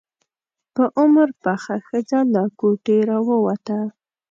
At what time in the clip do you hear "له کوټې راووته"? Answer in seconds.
2.33-3.79